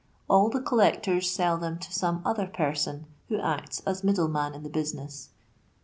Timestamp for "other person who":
2.25-3.39